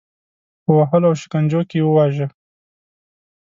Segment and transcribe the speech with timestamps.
[0.63, 2.27] په وهلو او شکنجو کې وواژه.